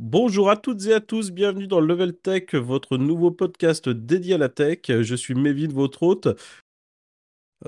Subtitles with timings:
[0.00, 4.38] Bonjour à toutes et à tous, bienvenue dans Level Tech, votre nouveau podcast dédié à
[4.38, 4.78] la tech.
[4.86, 6.28] Je suis Mévin, votre hôte.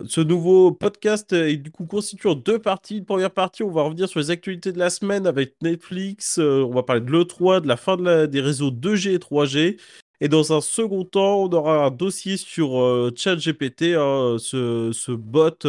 [0.07, 2.99] Ce nouveau podcast est du coup constitué en deux parties.
[2.99, 6.39] Une première partie, on va revenir sur les actualités de la semaine avec Netflix.
[6.39, 9.81] Euh, on va parler de l'E3, de la fin des réseaux 2G et 3G.
[10.21, 15.67] Et dans un second temps, on aura un dossier sur euh, ChatGPT, hein, ce bot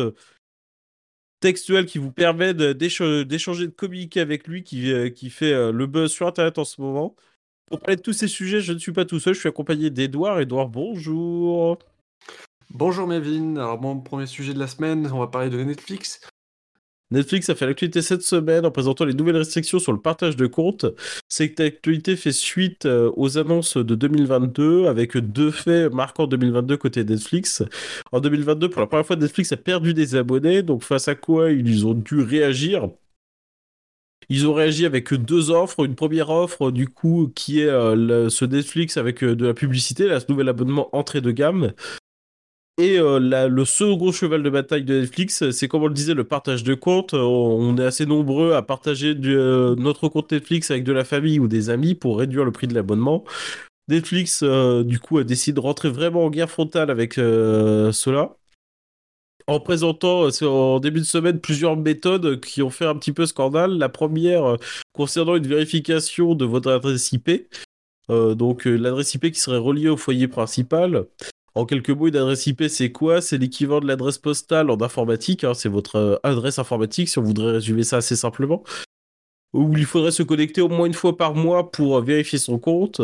[1.42, 6.12] textuel qui vous permet d'échanger, de communiquer avec lui, qui, euh, fait euh, le buzz
[6.12, 7.16] sur Internet en ce moment.
[7.66, 9.90] Pour parler de tous ces sujets, je ne suis pas tout seul, je suis accompagné
[9.90, 10.40] d'Edouard.
[10.40, 11.78] Edouard, bonjour.
[12.70, 16.22] Bonjour Mévin, alors mon premier sujet de la semaine, on va parler de Netflix.
[17.12, 20.48] Netflix a fait l'actualité cette semaine en présentant les nouvelles restrictions sur le partage de
[20.48, 20.86] comptes.
[21.28, 27.04] Cette actualité fait suite euh, aux annonces de 2022 avec deux faits marquants 2022 côté
[27.04, 27.64] Netflix.
[28.12, 31.52] En 2022, pour la première fois, Netflix a perdu des abonnés, donc face à quoi
[31.52, 32.90] ils ont dû réagir?
[34.30, 35.84] Ils ont réagi avec deux offres.
[35.84, 40.08] Une première offre, du coup, qui est euh, ce Netflix avec euh, de la publicité,
[40.08, 41.74] ce nouvel abonnement entrée de gamme.
[42.82, 46.24] Et euh, le second cheval de bataille de Netflix, c'est comme on le disait, le
[46.24, 47.14] partage de comptes.
[47.14, 51.40] Euh, On est assez nombreux à partager euh, notre compte Netflix avec de la famille
[51.40, 53.24] ou des amis pour réduire le prix de l'abonnement.
[53.88, 58.36] Netflix, euh, du coup, a décidé de rentrer vraiment en guerre frontale avec euh, cela.
[59.46, 63.28] En présentant euh, en début de semaine plusieurs méthodes qui ont fait un petit peu
[63.28, 63.78] scandale.
[63.78, 64.58] La première euh,
[64.94, 67.48] concernant une vérification de votre adresse IP.
[68.10, 71.06] Euh, donc euh, l'adresse IP qui serait reliée au foyer principal.
[71.54, 73.20] En quelques mots, une adresse IP, c'est quoi?
[73.22, 75.44] C'est l'équivalent de l'adresse postale en informatique.
[75.44, 78.64] hein, c'est votre euh, adresse informatique, si on voudrait résumer ça assez simplement.
[79.54, 82.58] Où il faudrait se connecter au moins une fois par mois pour euh, vérifier son
[82.58, 83.02] compte.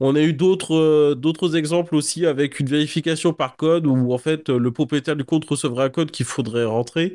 [0.00, 4.18] On a eu d'autres euh, d'autres exemples aussi avec une vérification par code où en
[4.18, 7.14] fait le propriétaire du compte recevrait un code qu'il faudrait rentrer.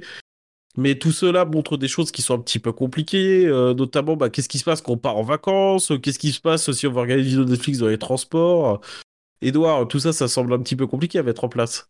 [0.76, 4.48] Mais tout cela montre des choses qui sont un petit peu compliquées, notamment bah, qu'est-ce
[4.48, 7.00] qui se passe quand on part en vacances, qu'est-ce qui se passe si on veut
[7.02, 8.80] regarder des vidéos Netflix dans les transports?
[9.42, 11.90] Edouard, tout ça, ça semble un petit peu compliqué à mettre en place.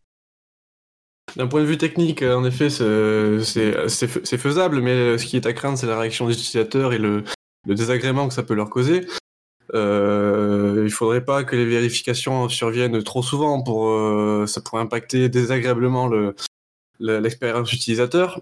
[1.36, 5.46] D'un point de vue technique, en effet, c'est fais- c'est faisable, mais ce qui est
[5.46, 7.24] à craindre, c'est la réaction des utilisateurs et le,
[7.66, 9.06] désagrément que ça peut leur causer.
[9.74, 15.28] Euh, il faudrait pas que les vérifications surviennent trop souvent pour euh, ça pourrait impacter
[15.28, 16.34] désagréablement le-
[17.00, 18.42] le- l'expérience utilisateur.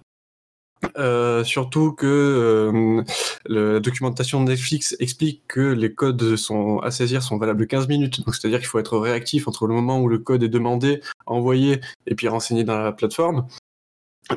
[0.97, 3.03] Euh, surtout que euh,
[3.46, 8.22] la documentation de Netflix explique que les codes sont à saisir sont valables 15 minutes.
[8.31, 12.16] C'est-à-dire qu'il faut être réactif entre le moment où le code est demandé, envoyé et
[12.16, 13.47] puis renseigné dans la plateforme.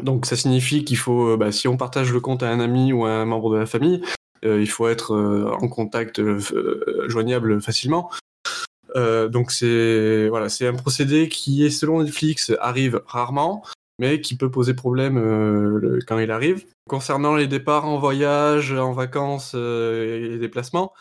[0.03, 2.93] Donc ça signifie qu'il faut, euh, bah, si on partage le compte à un ami
[2.93, 4.03] ou à un membre de la famille,
[4.45, 6.21] euh, il faut être euh, en contact
[7.09, 8.11] joignable facilement.
[8.95, 13.63] Donc c'est voilà, c'est un procédé qui est selon Netflix arrive rarement,
[13.99, 16.65] mais qui peut poser problème euh, quand il arrive.
[16.89, 20.93] Concernant les départs en voyage, en vacances euh, et les déplacements,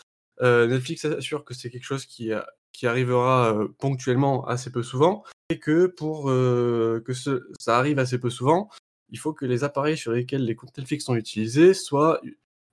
[0.42, 2.32] euh, Netflix assure que c'est quelque chose qui,
[2.74, 8.00] qui arrivera euh, ponctuellement assez peu souvent et que pour euh, que ce- ça arrive
[8.00, 8.70] assez peu souvent,
[9.10, 12.20] il faut que les appareils sur lesquels les comptes Netflix sont utilisés soient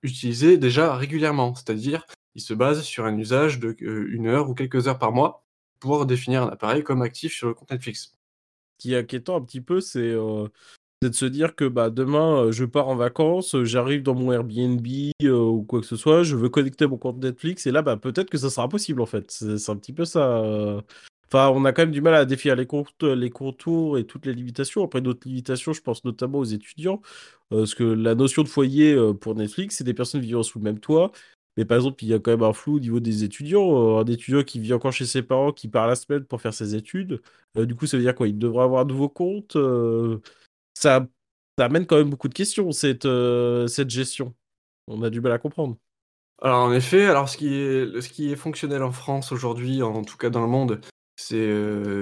[0.03, 4.53] utilisés déjà régulièrement, c'est-à-dire ils se basent sur un usage de euh, une heure ou
[4.53, 5.43] quelques heures par mois
[5.79, 8.14] pour définir un appareil comme actif sur le compte Netflix.
[8.77, 10.47] Qui est inquiétant un petit peu, c'est euh,
[11.01, 14.31] de se dire que bah, demain, euh, je pars en vacances, euh, j'arrive dans mon
[14.31, 14.85] Airbnb
[15.23, 18.29] ou quoi que ce soit, je veux connecter mon compte Netflix, et là, bah, peut-être
[18.29, 19.31] que ça sera impossible en fait.
[19.31, 20.43] C'est un petit peu ça.
[21.27, 24.83] Enfin, on a quand même du mal à définir les, contours et toutes les limitations.
[24.83, 27.01] Après, d'autres limitations, je pense notamment aux étudiants.
[27.49, 30.79] Parce que la notion de foyer pour Netflix, c'est des personnes vivant sous le même
[30.79, 31.11] toit.
[31.57, 33.97] Mais par exemple, il y a quand même un flou au niveau des étudiants.
[33.99, 36.53] Euh, un étudiant qui vit encore chez ses parents, qui part la semaine pour faire
[36.53, 37.21] ses études.
[37.57, 38.27] Euh, du coup, ça veut dire quoi?
[38.27, 39.55] Il devrait avoir un nouveau compte.
[39.55, 40.19] euh,
[40.73, 41.07] ça,
[41.59, 44.35] amène quand même beaucoup de questions, cette, euh, cette gestion.
[44.87, 45.77] On a du mal à comprendre.
[46.41, 50.03] Alors en effet, alors ce qui est, ce qui est fonctionnel en France aujourd'hui, en
[50.03, 50.81] tout cas dans le monde,
[51.15, 51.37] c'est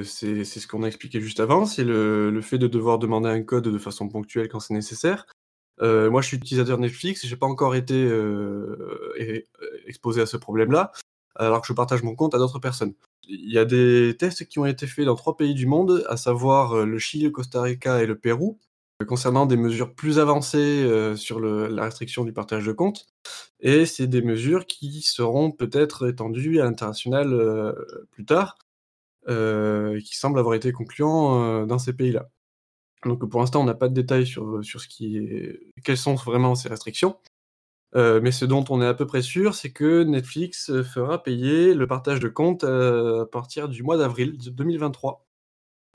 [0.03, 3.67] ce qu'on a expliqué juste avant, c'est le, le fait de devoir demander un code
[3.67, 5.27] de façon ponctuelle quand c'est nécessaire.
[5.81, 9.41] Euh, moi, je suis utilisateur Netflix, j'ai pas encore été euh, euh,
[9.87, 10.91] exposé à ce problème-là,
[11.35, 12.93] alors que je partage mon compte à d'autres personnes.
[13.27, 16.17] Il y a des tests qui ont été faits dans trois pays du monde, à
[16.17, 18.59] savoir le Chili, le Costa Rica et le Pérou,
[19.07, 23.07] concernant des mesures plus avancées sur la restriction du partage de compte.
[23.61, 27.75] Et c'est des mesures qui seront peut-être étendues à l'international
[28.11, 28.57] plus tard,
[29.25, 32.29] qui semblent avoir été concluants dans ces pays-là.
[33.05, 36.15] Donc pour l'instant, on n'a pas de détails sur, sur ce qui est, quelles sont
[36.15, 37.17] vraiment ces restrictions.
[37.95, 41.21] Euh, mais ce dont on est à peu près sûr, c'est que Netflix euh, fera
[41.21, 45.27] payer le partage de compte euh, à partir du mois d'avril de 2023.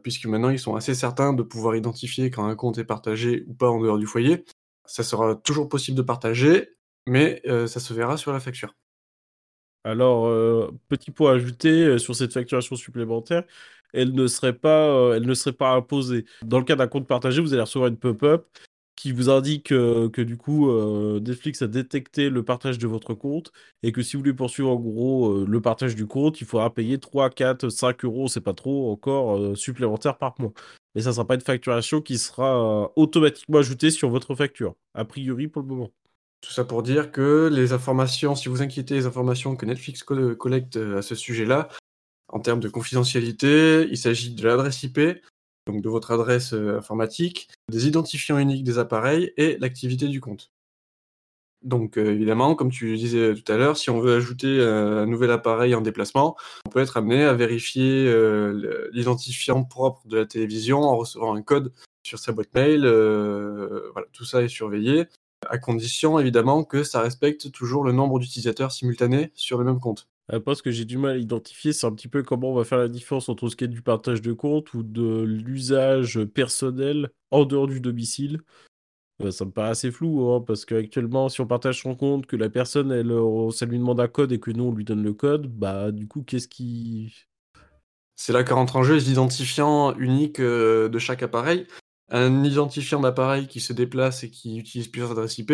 [0.04, 3.54] Puisque maintenant, ils sont assez certains de pouvoir identifier quand un compte est partagé ou
[3.54, 4.44] pas en dehors du foyer.
[4.86, 6.70] Ça sera toujours possible de partager,
[7.06, 8.74] mais euh, ça se verra sur la facture.
[9.84, 13.44] Alors, euh, petit point ajouté euh, sur cette facturation supplémentaire,
[13.92, 16.24] elle ne serait pas, euh, elle ne serait pas imposée.
[16.44, 18.46] Dans le cas d'un compte partagé, vous allez recevoir une pop-up
[18.96, 23.52] qui vous indique que du coup, euh, Netflix a détecté le partage de votre compte
[23.84, 26.74] et que si vous voulez poursuivre en gros euh, le partage du compte, il faudra
[26.74, 30.52] payer 3, 4, 5 euros, c'est pas trop encore, supplémentaires par mois.
[30.96, 35.04] Mais ça ne sera pas une facturation qui sera automatiquement ajoutée sur votre facture, a
[35.04, 35.90] priori pour le moment.
[36.40, 40.34] Tout ça pour dire que les informations, si vous inquiétez les informations que Netflix co-
[40.34, 41.68] collecte à ce sujet-là,
[42.28, 45.00] en termes de confidentialité, il s'agit de l'adresse IP,
[45.66, 50.50] donc de votre adresse euh, informatique, des identifiants uniques des appareils et l'activité du compte.
[51.62, 55.06] Donc euh, évidemment, comme tu disais tout à l'heure, si on veut ajouter euh, un
[55.06, 56.36] nouvel appareil en déplacement,
[56.66, 58.12] on peut être amené à vérifier
[58.92, 61.72] l'identifiant propre de la télévision en recevant un code
[62.04, 62.82] sur sa boîte mail.
[63.92, 65.06] voilà, tout ça est surveillé,
[65.48, 70.08] à condition évidemment que ça respecte toujours le nombre d'utilisateurs simultanés sur le même compte.
[70.30, 72.64] Après, ce que j'ai du mal à identifier, c'est un petit peu comment on va
[72.64, 77.10] faire la différence entre ce qui est du partage de compte ou de l'usage personnel
[77.30, 78.40] en dehors du domicile.
[79.22, 82.36] Euh, ça me paraît assez flou, hein, parce qu'actuellement, si on partage son compte, que
[82.36, 85.02] la personne, elle, euh, ça lui demande un code et que nous, on lui donne
[85.02, 87.14] le code, bah du coup, qu'est-ce qui...
[88.14, 88.98] C'est là qu'entre en jeu
[89.98, 91.66] uniques euh, de chaque appareil.
[92.10, 95.52] Un identifiant d'appareil qui se déplace et qui utilise plusieurs adresses IP,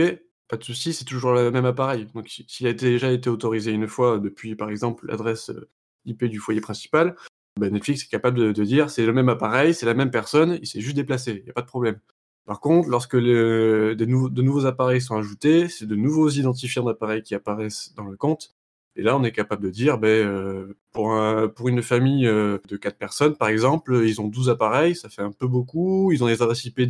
[0.49, 2.07] pas de souci, c'est toujours le même appareil.
[2.15, 5.69] Donc si- s'il a déjà été autorisé une fois depuis, par exemple, l'adresse euh,
[6.05, 7.17] IP du foyer principal,
[7.59, 10.67] ben, Netflix est capable de, dire c'est le même appareil, c'est la même personne, il
[10.67, 11.99] s'est juste déplacé, il n'y a pas de problème.
[12.47, 14.05] Par contre, lorsque de
[14.43, 18.55] nouveaux appareils sont ajoutés, c'est de nouveaux identifiants d'appareils qui apparaissent dans le compte.
[18.97, 22.59] Et là, on est capable de dire, ben, euh, pour, un- pour une famille euh,
[22.69, 26.23] de 4 personnes, par exemple, ils ont 12 appareils, ça fait un peu beaucoup, ils
[26.23, 26.81] ont des adresses IP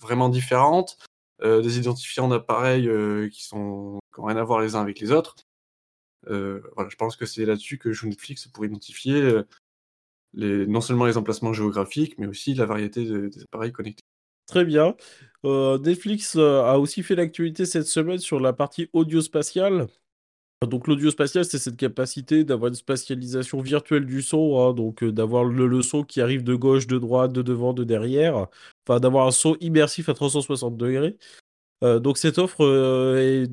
[0.00, 0.96] vraiment différentes,
[1.42, 5.00] euh, des identifiants d'appareils euh, qui sont qui n'ont rien à voir les uns avec
[5.00, 5.36] les autres.
[6.28, 9.42] Euh, je pense que c'est là-dessus que joue Netflix pour identifier
[10.34, 14.02] les, non seulement les emplacements géographiques, mais aussi la variété de- des appareils connectés.
[14.46, 14.96] Très bien.
[15.44, 19.86] Netflix a aussi fait l'actualité cette semaine sur la partie audio-spatiale.
[20.68, 25.10] Donc l'audio spatial, c'est cette capacité d'avoir une spatialisation virtuelle du son, hein, donc euh,
[25.10, 28.46] d'avoir le, son qui arrive de gauche, de droite, de devant, de derrière,
[28.86, 31.16] enfin d'avoir un son immersif à 360 degrés.
[31.82, 33.50] Euh, donc cette offre euh, est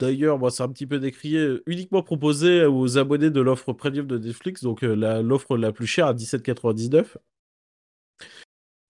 [0.00, 4.16] d'ailleurs, moi c'est un petit peu décrié, uniquement proposée aux abonnés de l'offre premium de
[4.16, 7.18] Netflix, donc l'offre la plus chère à 17,99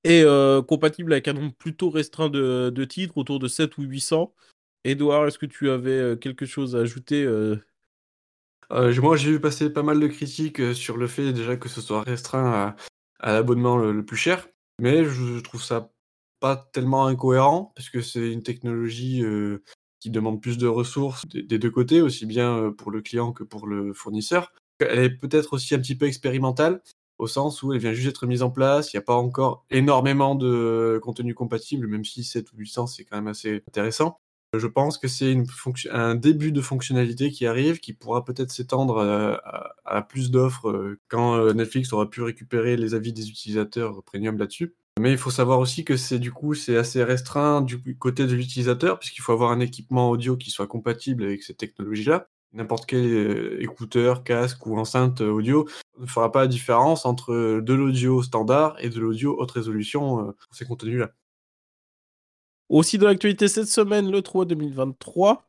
[0.04, 0.24] et
[0.68, 4.32] compatible avec un nombre plutôt restreint de, de titres, autour de 7 ou 800.
[4.87, 7.56] Edouard, est-ce que tu avais euh, quelque chose à ajouter euh,
[8.73, 11.81] Euh, moi, j'ai vu passer pas mal de critiques sur le fait déjà que ce
[11.81, 12.75] soit restreint
[13.21, 14.49] à, l'abonnement le, le plus cher,
[14.81, 15.91] mais je trouve ça
[16.41, 19.25] pas tellement incohérent, parce que c'est une technologie
[20.00, 23.67] qui demande plus de ressources des, deux côtés, aussi bien pour le client que pour
[23.67, 24.53] le fournisseur.
[24.81, 26.83] Elle est peut-être aussi un petit peu expérimentale,
[27.19, 29.65] au sens où elle vient juste d'être mise en place, il n'y a pas encore
[29.71, 34.21] énormément de contenu compatible, même si 7 ou 800 c'est quand même assez intéressant.
[34.54, 35.37] Je pense que c'est
[35.90, 39.37] un début de fonctionnalité qui arrive, qui pourra peut-être s'étendre euh,
[39.84, 44.38] à, plus d'offres euh, quand euh, Netflix aura pu récupérer les avis des utilisateurs premium
[44.38, 44.75] là-dessus.
[44.98, 48.34] Mais il faut savoir aussi que c'est du coup c'est assez restreint du côté de
[48.34, 52.28] l'utilisateur, puisqu'il faut avoir un équipement audio qui soit compatible avec cette technologie-là.
[52.56, 55.68] N'importe quel euh, écouteur, casque ou enceinte euh, audio
[55.99, 60.32] ne fera pas la différence entre de l'audio standard et de l'audio haute résolution euh,
[60.32, 61.11] pour ces contenus-là.
[62.68, 65.46] Aussi dans l'actualité cette semaine, le 3 2023.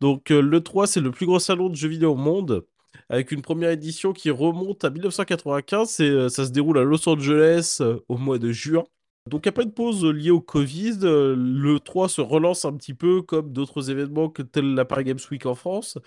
[0.00, 2.66] Donc euh, le 3, c'est le plus gros salon de jeux vidéo au monde,
[3.08, 7.08] avec une première édition qui remonte à 1995 et euh, ça se déroule à Los
[7.08, 8.84] Angeles euh, au mois de juin.
[9.28, 13.52] Donc après une pause liée au Covid, le 3 se relance un petit peu comme
[13.52, 15.98] d'autres événements que tel la Paris Games Week en France.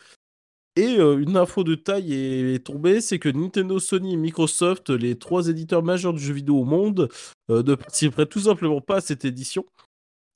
[0.76, 5.48] Et une info de taille est, tombée, c'est que Nintendo, Sony et Microsoft, les trois
[5.48, 7.08] éditeurs majeurs du jeu vidéo au monde,
[7.50, 9.64] ne participeraient tout simplement pas à cette édition.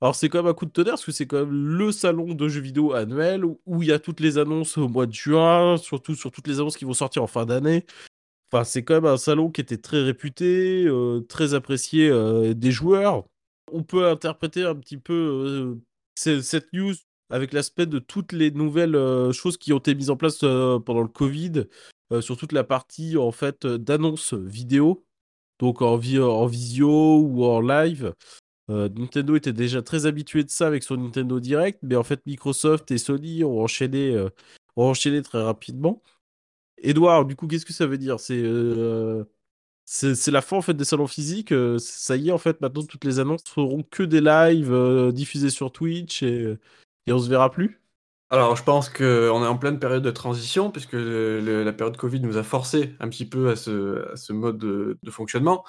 [0.02, 2.34] Alors c'est quand même un coup de tonnerre parce que c'est quand même le salon
[2.36, 5.78] de jeux vidéo annuel où il y a toutes les annonces au mois de juin,
[5.78, 7.86] surtout sur toutes les annonces qui vont sortir en fin d'année.
[8.52, 12.72] Enfin, c'est quand même un salon qui était très réputé, euh, très apprécié euh, des
[12.72, 13.26] joueurs.
[13.72, 15.76] On peut interpréter un petit peu euh,
[16.16, 16.94] ce- cette news
[17.30, 18.98] avec l'aspect de toutes les nouvelles
[19.34, 21.66] choses qui ont été mises en place pendant le Covid,
[22.22, 25.06] sur toute la partie en fait d'annonces vidéo,
[25.60, 28.14] donc en, en visio ou en live.
[28.70, 32.26] Euh, Nintendo était déjà très habitué de ça avec son Nintendo Direct, mais en fait
[32.26, 34.30] Microsoft et Sony ont enchaîné, euh,
[34.76, 36.02] ont enchaîné très rapidement.
[36.78, 38.20] Edouard, du coup, qu'est-ce que ça veut dire?
[38.20, 39.26] C'est euh,
[39.86, 41.54] c'est la fin en fait des salons physiques.
[41.80, 45.72] ça y est, en fait, maintenant toutes les annonces feront que des lives diffusés sur
[45.72, 46.58] Twitch et,
[47.08, 47.82] et on se verra plus?
[48.30, 49.04] Alors, je pense qu'on
[49.44, 53.26] est en pleine période de transition, puisque la période Covid nous a forcé un petit
[53.26, 55.64] peu à ce, mode de, fonctionnement.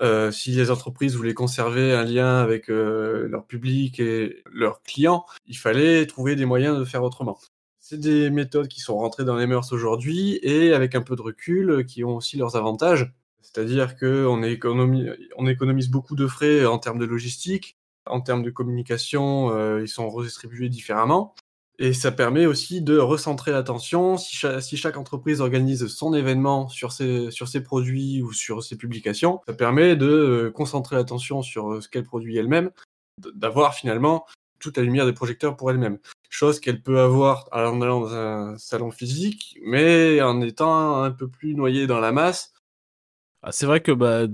[0.00, 5.24] Euh, si les entreprises voulaient conserver un lien avec euh, leur public et leurs clients,
[5.46, 7.38] il fallait trouver des moyens de faire autrement.
[7.78, 11.22] C'est des méthodes qui sont rentrées dans les mœurs aujourd'hui et avec un peu de
[11.22, 13.12] recul, qui ont aussi leurs avantages.
[13.42, 18.50] C'est-à-dire qu'on économise, on économise beaucoup de frais en termes de logistique, en termes de
[18.50, 21.34] communication, euh, ils sont redistribués différemment.
[21.78, 24.16] Et ça permet aussi de recentrer l'attention.
[24.16, 29.40] Si, chaque entreprise organise son événement sur ses, sur ses produits ou sur ses publications,
[29.46, 32.70] ça permet de euh, concentrer l'attention sur euh, ce qu'elle produit elle-même,
[33.34, 34.24] d'avoir finalement
[34.60, 35.98] toute la lumière des projecteurs pour elle-même.
[36.30, 41.28] Chose qu'elle peut avoir en allant dans un salon physique, mais en étant un peu
[41.28, 42.53] plus noyée dans la masse
[43.46, 44.26] ah, c'est vrai que bah,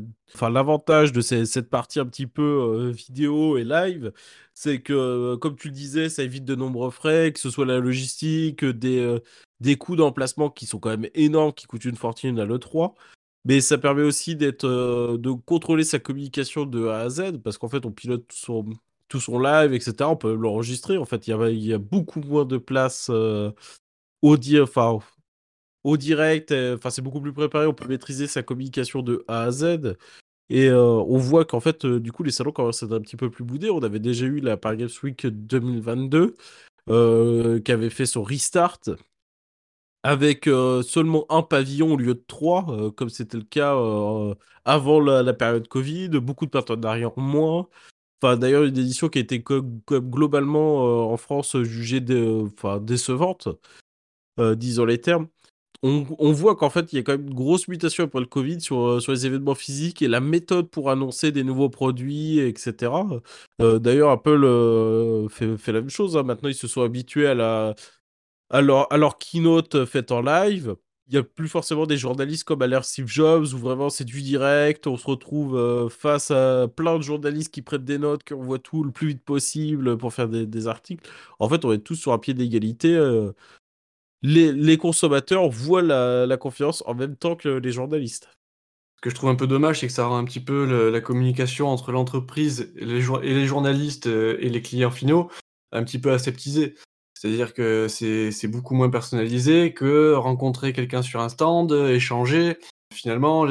[0.49, 4.13] l'avantage de cette partie un petit peu euh, vidéo et live,
[4.55, 7.67] c'est que, euh, comme tu le disais, ça évite de nombreux frais, que ce soit
[7.67, 12.39] la logistique, des, euh, coûts d'emplacement qui sont quand même énormes, qui coûtent une fortune
[12.39, 12.95] à l'E3.
[13.45, 14.67] Mais ça permet aussi d'être,
[15.17, 18.67] de contrôler sa communication de A à Z, parce qu'en fait, on pilote tout son,
[19.09, 20.09] tout son live, etc.
[20.11, 20.99] On peut l'enregistrer.
[20.99, 21.31] En fait, il
[21.67, 23.11] y a, beaucoup moins de place
[24.23, 24.67] audio,
[25.85, 26.53] au direct.
[26.53, 27.67] Euh, enfin, c'est beaucoup plus préparé.
[27.67, 29.97] On peut maîtriser sa communication de A à Z.
[30.51, 33.01] Et euh, on voit qu'en fait, euh, du coup, les salons commencent à être un
[33.01, 33.71] petit peu plus boudés.
[33.71, 36.35] On avait déjà eu la Paris Games Week 2022
[36.87, 38.81] qui avait fait son restart
[40.03, 40.47] avec
[40.83, 43.77] seulement un pavillon au lieu de trois, comme c'était le cas
[44.65, 46.09] avant la, période Covid.
[46.09, 47.69] Beaucoup de partenariats en moins.
[48.21, 53.49] Enfin, d'ailleurs, une édition qui a été globalement en France jugée décevante,
[54.57, 55.29] disons les termes
[55.83, 58.61] on, voit qu'en fait, il y a quand même une grosse mutation après le Covid
[58.61, 62.93] sur, euh, sur les événements physiques et la méthode pour annoncer des nouveaux produits, etc.
[63.63, 66.19] Euh, d'ailleurs, Apple euh, fait, la même chose.
[66.19, 66.23] Hein.
[66.23, 67.75] Maintenant, ils se sont habitués à, la,
[68.51, 70.77] à, leur, keynote faite en live.
[71.09, 74.05] Il n'y a plus forcément des journalistes comme à l'ère Steve Jobs où vraiment c'est
[74.05, 74.87] du direct.
[74.87, 78.85] On se retrouve face à plein de journalistes qui prêtent des notes, qui envoient tout
[78.85, 81.09] le plus vite possible pour faire des articles.
[81.41, 82.97] En fait, on est tous sur un pied d'égalité
[84.23, 88.29] les, consommateurs voient la, confiance en même temps que les journalistes.
[88.97, 91.01] Ce que je trouve un peu dommage, c'est que ça rend un petit peu la
[91.01, 95.31] communication entre l'entreprise et, les, journalistes euh, et les clients finaux
[95.73, 96.75] un petit peu aseptisée.
[97.15, 102.59] C'est-à-dire que c'est beaucoup moins personnalisé que rencontrer quelqu'un sur un stand, échanger.
[102.95, 103.47] Finalement,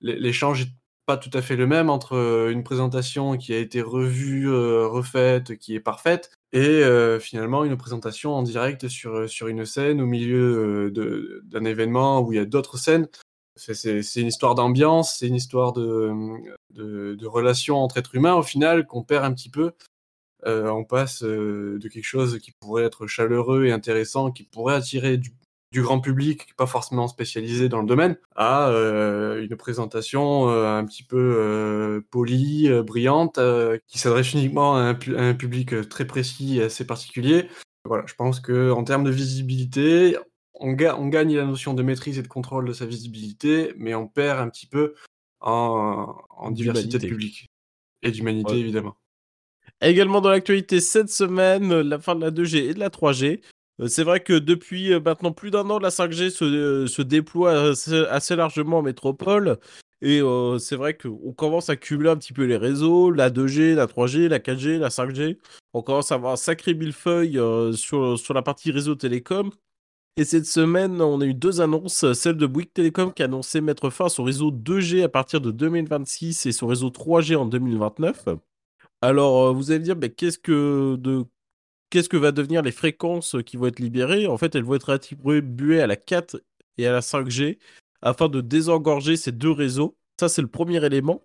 [0.00, 0.72] l'échange n'est
[1.06, 4.86] pas tout à fait le même entre euh, une présentation qui a été revue, euh,
[4.86, 9.66] refaite, qui est parfaite, et euh, finalement une présentation en direct sur, euh, sur une
[9.66, 13.08] scène au milieu euh, d'un événement où il y a d'autres scènes.
[13.56, 16.12] C'est une histoire d'ambiance, c'est une histoire de,
[16.70, 19.72] de, relation entre êtres humains au final qu'on perd un petit peu.
[20.44, 25.30] on passe de quelque chose qui pourrait être chaleureux et intéressant, qui pourrait attirer du,
[25.74, 30.84] du grand public, pas forcément spécialisé dans le domaine, à euh, une présentation euh, un
[30.84, 33.40] petit peu euh, polie, brillante,
[33.88, 37.48] qui s'adresse uniquement à un, public très précis et assez particulier.
[37.84, 40.16] Voilà, je pense que en termes de visibilité,
[40.54, 44.06] on, on, gagne la notion de maîtrise et de contrôle de sa visibilité, mais on
[44.06, 44.94] perd un petit peu
[45.40, 46.14] en,
[46.52, 47.50] diversité de public
[48.02, 48.94] et d'humanité évidemment.
[49.80, 53.40] Également dans l'actualité cette semaine, la fin de la 2G et de la 3G.
[53.80, 57.02] Euh, c'est vrai que depuis euh, maintenant plus d'un an, la 5G se, euh, se
[57.02, 57.72] déploie
[58.10, 59.58] assez, largement en métropole.
[60.02, 60.20] Et
[60.58, 64.28] c'est vrai qu'on commence à cumuler un petit peu les réseaux, la 2G, la 3G,
[64.28, 65.38] la 4G, la 5G.
[65.72, 67.40] On commence à avoir un sacré millefeuille
[67.74, 69.50] sur, sur la partie réseau télécom.
[70.18, 72.12] Et cette semaine, on a eu deux annonces.
[72.12, 75.40] Celle de Bouygues Telecom qui a annoncé mettre fin à son réseau 2G à partir
[75.40, 78.26] de 2026 et son réseau 3G en 2029.
[79.00, 81.24] Alors, vous allez me dire, mais qu'est-ce que de
[81.94, 84.26] qu'est-ce que va devenir les fréquences qui vont être libérées?
[84.26, 86.42] En fait, elles vont être attribuées à la 4
[86.76, 87.58] et à la 5G
[88.02, 89.96] afin de désengorger ces deux réseaux.
[90.18, 91.22] Ça, c'est le premier élément.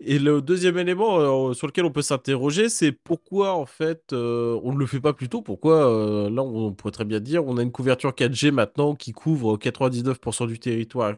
[0.00, 4.58] Et le deuxième élément euh, sur lequel on peut s'interroger, c'est pourquoi en fait euh,
[4.64, 5.40] on ne le fait pas plus tôt?
[5.40, 9.12] Pourquoi euh, là on pourrait très bien dire on a une couverture 4G maintenant qui
[9.12, 11.14] couvre 99% du territoire.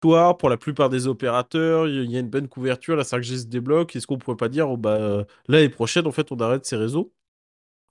[0.00, 3.94] Pour la plupart des opérateurs, il y a une bonne couverture, la 5G se débloque.
[3.94, 7.12] Est-ce qu'on pourrait pas dire oh, bah, l'année prochaine en fait on arrête ces réseaux?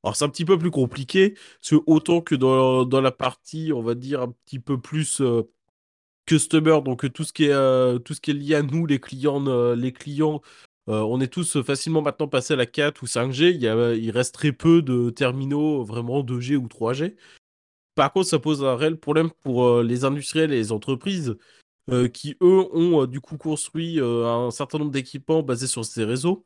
[0.03, 3.81] Alors c'est un petit peu plus compliqué, parce que autant que dans, la partie, on
[3.81, 5.43] va dire, un petit peu plus euh,
[6.25, 8.99] customer, donc tout ce, qui est, euh, tout ce qui est lié à nous, les
[8.99, 10.41] clients, euh, les clients
[10.91, 13.63] on est tous facilement maintenant passés à la 4 ou 5G, il,
[14.03, 17.15] il reste très peu de terminaux vraiment 2G ou 3G.
[17.95, 21.37] Par contre, ça pose un réel problème pour les industriels et les entreprises
[22.13, 26.43] qui, eux, ont du coup construit un certain nombre d'équipements basés sur ces réseaux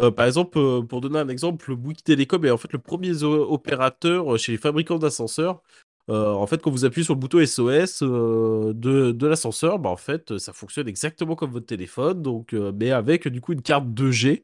[0.00, 2.78] Euh, par exemple, euh, pour donner un exemple, le Bouygues Télécom est en fait le
[2.78, 5.62] premier opérateur chez les fabricants d'ascenseurs.
[6.08, 9.96] Euh, en fait, quand vous appuyez sur le bouton SOS euh, de, l'ascenseur, bah, en
[9.96, 12.22] fait, ça fonctionne exactement comme votre téléphone,
[12.52, 14.42] euh, mais avec du coup une carte 2G.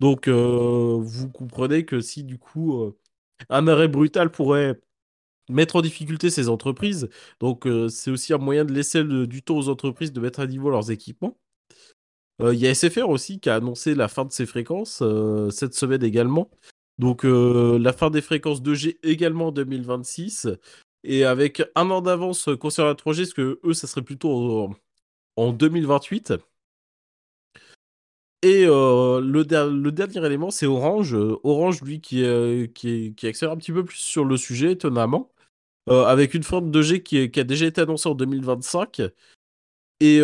[0.00, 2.96] Donc, euh, vous comprenez que si du coup euh,
[3.50, 4.80] un arrêt brutal pourrait
[5.50, 7.08] mettre en difficulté ces entreprises,
[7.40, 10.46] donc euh, c'est aussi un moyen de laisser du temps aux entreprises de mettre à
[10.46, 11.38] niveau leurs équipements.
[12.42, 15.50] Euh, Il y a SFR aussi qui a annoncé la fin de ses fréquences euh,
[15.50, 16.50] cette semaine également.
[16.98, 20.48] Donc euh, la fin des fréquences 2G également en 2026.
[21.02, 24.74] Et avec un an d'avance concernant la 3G, parce que eux, ça serait plutôt en,
[25.36, 26.34] en 2028.
[28.42, 31.14] Et le, der- le dernier élément, c'est Orange.
[31.42, 32.22] Orange, lui, qui,
[32.74, 35.30] qui, qui accélère un petit peu plus sur le sujet, étonnamment,
[35.88, 39.02] avec une de 2G qui, qui a déjà été annoncée en 2025.
[40.00, 40.20] Et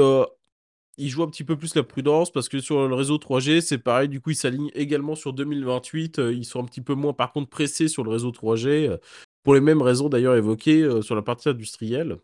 [0.98, 3.78] il joue un petit peu plus la prudence parce que sur le réseau 3G, c'est
[3.78, 4.08] pareil.
[4.08, 6.18] Du coup, ils s'alignent également sur 2028.
[6.18, 8.96] Euh, Ils sont un petit peu moins, par contre, pressés sur le réseau 3G, euh,
[9.44, 12.18] pour les mêmes raisons d'ailleurs évoquées euh, sur la partie industrielle.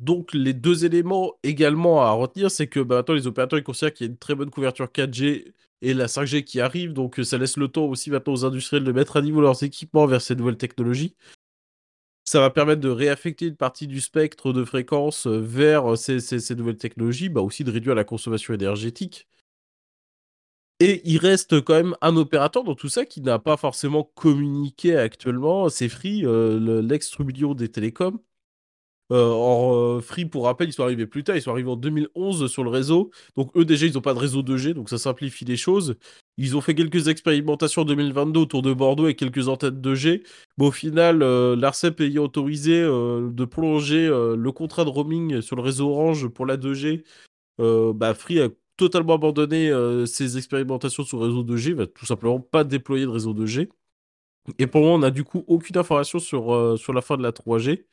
[0.00, 3.94] Donc, les deux éléments également à retenir, c'est que bah, maintenant, les opérateurs ils considèrent
[3.94, 6.92] qu'il y a une très bonne couverture 4G et la 5G qui arrive.
[6.92, 10.06] Donc, ça laisse le temps aussi maintenant aux industriels de mettre à niveau leurs équipements
[10.06, 11.14] vers ces nouvelles technologies.
[12.26, 16.54] Ça va permettre de réaffecter une partie du spectre de fréquences euh, vers euh, ces,
[16.56, 19.28] nouvelles technologies, bah aussi de réduire la consommation énergétique.
[20.80, 24.96] Et il reste quand même un opérateur dans tout ça qui n'a pas forcément communiqué
[24.96, 26.82] actuellement, c'est Free, euh,
[27.54, 28.18] des télécoms.
[29.12, 31.76] Euh, or, euh, Free, pour rappel, ils sont arrivés plus tard, ils sont arrivés en
[31.76, 33.10] 2011 sur le réseau.
[33.36, 35.96] Donc eux déjà, ils n'ont pas de réseau 2G, donc ça simplifie les choses.
[36.38, 40.22] Ils ont fait quelques expérimentations en 2022 autour de Bordeaux avec quelques antennes 2G.
[40.58, 45.62] Mais au final, euh, l'ARCEP ayant autorisé de prolonger le contrat de roaming sur le
[45.62, 47.04] réseau Orange pour la 2G,
[47.60, 49.72] euh, bah, Free a totalement abandonné
[50.06, 53.68] ses expérimentations sur le réseau 2G, va tout simplement pas déployer de réseau 2G.
[54.58, 57.32] Et pour moment, on n'a du coup aucune information sur, sur la fin de la
[57.32, 57.84] 3G.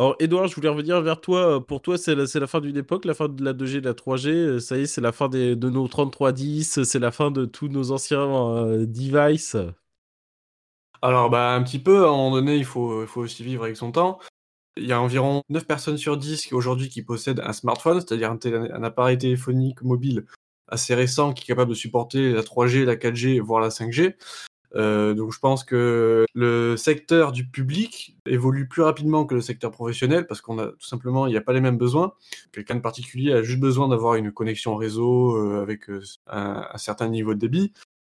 [0.00, 1.62] Alors, Edouard, je voulais revenir vers toi.
[1.62, 4.28] Pour toi, c'est la, fin d'une époque, la fin de la 2G, de la 3G.
[4.30, 7.68] Euh, Ça y est, c'est la fin de nos 3310, c'est la fin de tous
[7.68, 9.58] nos anciens euh, devices.
[11.02, 13.64] Alors, bah, un petit peu, à un moment donné, il faut, il faut aussi vivre
[13.64, 14.20] avec son temps.
[14.78, 18.30] Il y a environ 9 personnes sur 10 qui aujourd'hui qui possèdent un smartphone, c'est-à-dire
[18.32, 20.24] un appareil téléphonique mobile
[20.68, 24.14] assez récent qui est capable de supporter la 3G, la 4G, voire la 5G.
[24.76, 29.72] Euh, donc je pense que le secteur du public évolue plus rapidement que le secteur
[29.72, 32.14] professionnel parce qu'on a tout simplement il n'y a pas les mêmes besoins.
[32.52, 36.78] Quelqu'un de particulier a juste besoin d'avoir une connexion réseau euh, avec euh, un, un
[36.78, 37.72] certain niveau de débit.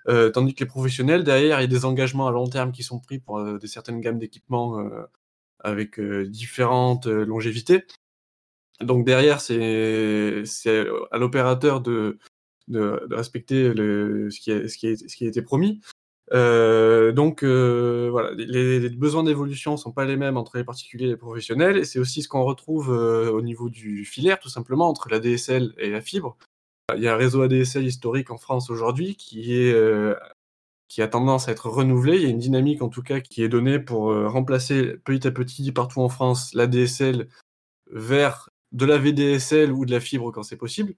[0.09, 2.83] Euh, tandis que les professionnels, derrière, il y a des engagements à long terme qui
[2.85, 4.81] sont pris pour euh, des certaines gammes d'équipements
[5.61, 7.85] avec différentes longévités.
[8.81, 10.45] Donc derrière, c'est
[11.11, 12.19] à l'opérateur de,
[12.69, 15.81] de, de respecter le, ce, qui a, ce, qui ce qui a été promis.
[16.33, 21.11] Euh, donc euh, voilà, les, besoins d'évolution sont pas les mêmes entre les particuliers et
[21.11, 25.09] les professionnels, c'est aussi ce qu'on retrouve euh, au niveau du filaire, tout simplement, entre
[25.09, 26.37] la DSL et la fibre.
[26.97, 29.75] Il y a un réseau ADSL historique en France aujourd'hui qui est
[30.89, 32.17] qui a tendance à être renouvelé.
[32.17, 35.33] Il y a une dynamique en tout cas qui est donnée pour remplacer petit à
[35.33, 37.27] petit partout en France la DSL
[37.91, 40.95] vers de la VDSL ou de la fibre quand c'est possible.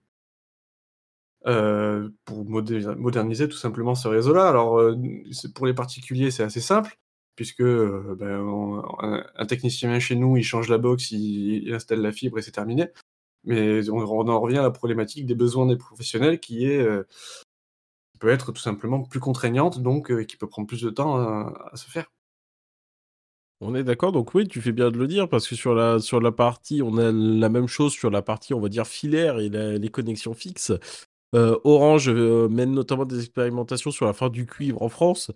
[1.48, 4.48] Euh, pour moderniser tout simplement ce réseau-là.
[4.48, 4.96] Alors, euh,
[5.54, 6.98] pour les particuliers, c'est assez simple,
[7.36, 8.82] puisque euh, ben,
[9.34, 12.88] un, technicien chez nous, il change la box, il, installe la fibre et c'est terminé.
[13.44, 16.86] Mais on, en revient à la problématique des besoins des professionnels qui est
[18.18, 21.88] peut être tout simplement plus contraignante, donc qui peut prendre plus de temps à, se
[21.88, 22.12] faire.
[23.60, 25.98] On est d'accord, donc oui, tu fais bien de le dire, parce que sur la,
[26.00, 29.38] sur la partie, on a la même chose sur la partie, on va dire, filaire
[29.38, 30.72] et les connexions fixes.
[31.34, 35.30] Euh, Orange euh, mène notamment des expérimentations sur la fin du cuivre en France.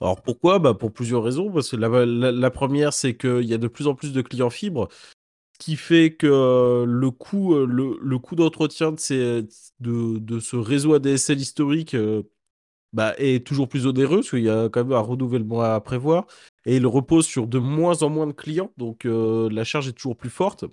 [0.00, 0.58] Alors pourquoi?
[0.58, 1.50] Bah pour plusieurs raisons.
[1.52, 4.88] Parce que la, première, c'est qu'il y a de plus en plus de clients fibres,
[5.54, 9.46] ce qui fait que euh, le coût, d'entretien de,
[10.40, 11.96] ce réseau ADSL historique
[12.92, 16.26] bah, est toujours plus onéreux, parce qu'il y a quand même un renouvellement à prévoir.
[16.66, 20.16] Et il repose sur de moins en moins de clients, donc la charge est toujours
[20.16, 20.66] plus forte.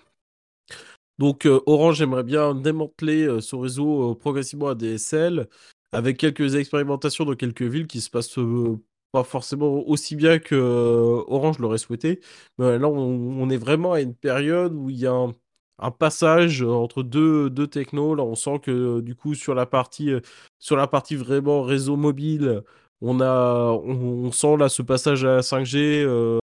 [1.19, 5.47] Donc euh, Orange aimerait bien démanteler euh, ce réseau euh, progressivement ADSL
[5.91, 8.79] avec quelques expérimentations dans quelques villes qui se passent euh,
[9.11, 12.19] pas forcément aussi bien que Orange l'aurait souhaité.
[12.57, 17.03] Mais là, on, est vraiment à une période où il y a un, passage entre
[17.03, 18.15] deux, deux technos.
[18.15, 20.11] Là, on sent que du coup sur la partie
[20.59, 22.63] sur la partie vraiment réseau mobile,
[23.03, 26.39] on a on, sent là ce passage à la 5G euh,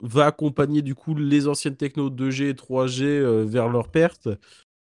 [0.00, 4.28] va accompagner du coup les anciennes technos 2G et 3G euh, vers leur perte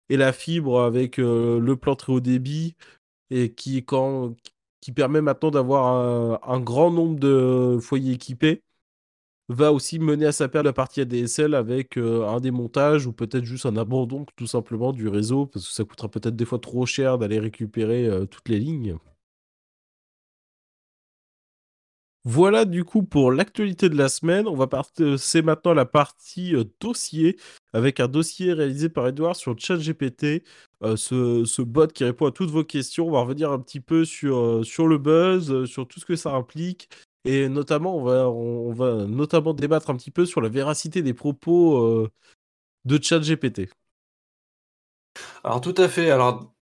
[0.09, 2.75] et la fibre avec euh, le plan très haut débit
[3.29, 4.35] et qui, quand,
[4.81, 8.63] qui permet maintenant d'avoir un, grand nombre de foyers équipés,
[9.49, 13.45] va aussi mener à sa perte la partie ADSL avec euh, un démontage ou peut-être
[13.45, 16.85] juste un abandon tout simplement du réseau parce que ça coûtera peut-être des fois trop
[16.85, 18.97] cher d'aller récupérer euh, toutes les lignes.
[22.29, 24.49] Voilà du coup pour l'actualité de la semaine.
[24.49, 27.37] On va passer maintenant à la partie euh, dossier
[27.71, 30.43] avec un dossier réalisé par Edouard sur ChatGPT,
[30.83, 33.07] euh, ce, bot qui répond à toutes vos questions.
[33.07, 36.31] On va revenir un petit peu sur, euh, le buzz, sur tout ce que ça
[36.33, 36.89] implique.
[37.23, 41.13] Et notamment, on va, on va notamment débattre un petit peu sur la véracité des
[41.13, 42.09] propos
[42.83, 43.69] de ChatGPT.
[45.45, 46.11] Alors tout à fait.
[46.11, 46.56] Alors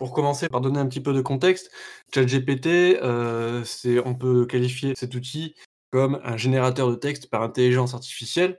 [0.00, 1.70] pour commencer par donner un petit peu de contexte,
[2.14, 3.62] ChatGPT, euh,
[4.06, 5.54] on peut qualifier cet outil
[5.90, 8.58] comme un générateur de texte par intelligence artificielle.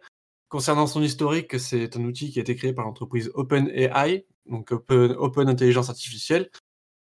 [0.50, 5.50] Concernant son historique, c'est un outil qui a été créé par l'entreprise OpenAI, donc Open,
[5.50, 6.52] Intelligence Artificielle.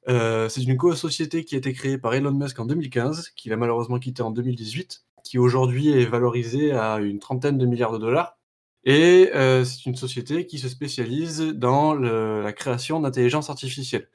[0.07, 3.57] Euh, c'est une co-société qui a été créée par Elon Musk en 2015, qu'il a
[3.57, 8.37] malheureusement quitté en 2018, qui aujourd'hui est valorisée à une trentaine de milliards de dollars.
[8.85, 14.11] Et euh, c'est une société qui se spécialise dans la création d'intelligence artificielle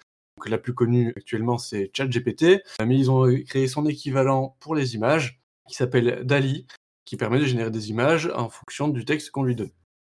[0.49, 5.41] la plus connue actuellement, c'est ChatGPT, mais ils ont créé son équivalent pour les images,
[5.67, 6.67] qui s'appelle DALI,
[7.06, 9.71] qui permet de générer des images en fonction du texte qu'on lui donne.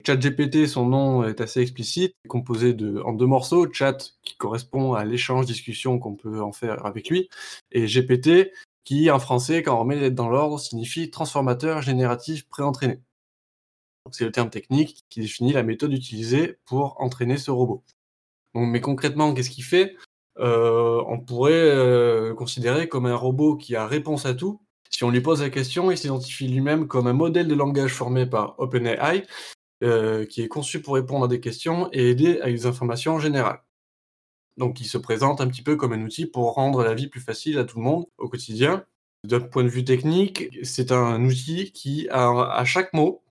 [0.06, 5.06] ChatGPT, son nom est assez explicite, composé de, en deux morceaux, chat qui correspond à
[5.06, 7.30] l'échange, discussion qu'on peut en faire avec lui,
[7.72, 8.52] et GPT
[8.84, 13.00] qui, en français, quand on remet les lettres dans l'ordre, signifie transformateur génératif préentraîné.
[14.12, 17.84] C'est le terme technique qui définit la méthode utilisée pour entraîner ce robot.
[18.54, 19.96] mais concrètement, qu'est-ce qu'il fait?
[20.40, 24.62] Euh, on pourrait euh, considérer comme un robot qui a réponse à tout.
[24.90, 28.26] Si on lui pose la question, il s'identifie lui-même comme un modèle de langage formé
[28.26, 29.26] par OpenAI,
[29.84, 33.64] euh, qui est conçu pour répondre à des questions et aider à des informations générales.
[34.58, 37.22] Donc il se présente un petit peu comme un outil pour rendre la vie plus
[37.22, 38.86] facile à tout le monde au quotidien.
[39.24, 43.24] D'un point de vue technique, c'est un outil qui, à chaque mot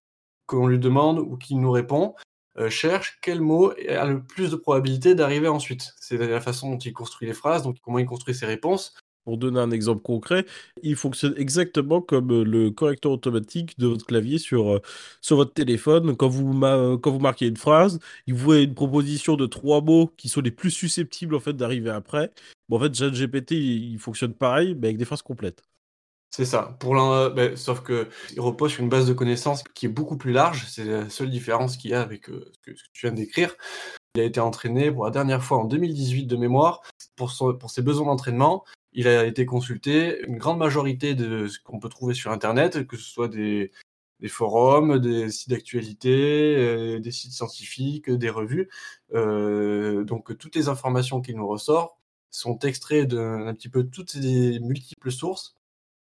[0.47, 2.15] qu'on lui demande ou qu'il nous répond,
[2.59, 5.95] euh, cherche quel mot a le plus de probabilité d'arriver ensuite.
[6.01, 8.95] C'est la façon dont il construit les phrases, donc comment il construit ses réponses.
[9.25, 10.45] Pour donner un exemple concret,
[10.83, 14.83] il fonctionne exactement comme euh, le correcteur automatique de votre clavier sur, euh,
[15.21, 16.17] sur votre téléphone.
[16.17, 16.59] Quand vous,
[16.99, 20.41] quand vous marquez une phrase, il vous voit une proposition de trois mots qui sont
[20.41, 22.33] les plus susceptibles en fait d'arriver après.
[22.69, 25.63] Bon, en fait, ChatGPT, il, il fonctionne pareil, mais avec des phrases complètes.
[26.35, 26.77] C'est ça.
[26.81, 30.33] Pour ben, sauf que il repose sur une base de connaissances qui est beaucoup plus
[30.33, 30.67] large.
[30.67, 33.55] C'est la seule différence qu'il y a avec euh, ce, que, tu viens d'écrire.
[34.15, 36.81] Il a été entraîné pour la dernière fois en 2018 de mémoire.
[37.17, 37.31] Pour,
[37.71, 42.15] ses besoins d'entraînement, il a été consulté une grande majorité de ce qu'on peut trouver
[42.15, 43.71] sur Internet, que ce soit des,
[44.29, 48.71] forums, des sites d'actualité, euh, des sites scientifiques, des revues.
[49.15, 51.99] Euh, donc toutes les informations qu'il nous ressort
[52.31, 55.57] sont extraites d'un petit peu toutes ces multiples sources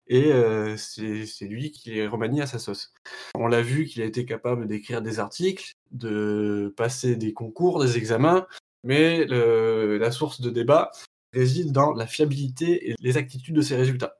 [0.09, 0.33] et
[0.77, 2.92] c'est lui qui les remanie à sa sauce.
[3.35, 7.97] On l'a vu qu'il a été capable d'écrire des articles, de passer des concours, des
[7.97, 8.47] examens,
[8.85, 10.90] mais la source de débat
[11.33, 14.18] réside dans la fiabilité et l'exactitude de ses résultats.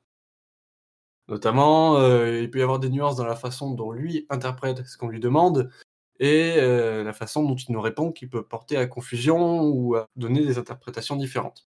[1.27, 5.07] Notamment, il peut y avoir des nuances dans la façon dont lui interprète ce qu'on
[5.07, 5.71] lui demande
[6.19, 10.45] et la façon dont il nous répond qui peut porter à confusion ou à donner
[10.45, 11.67] des interprétations différentes.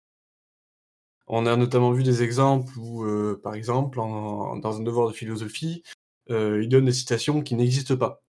[1.32, 5.84] On a notamment vu des exemples où, euh, par exemple, dans un devoir de philosophie,
[6.30, 8.24] euh, il donne des citations qui n'existent pas.